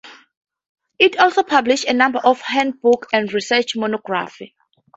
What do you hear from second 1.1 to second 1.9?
also publishes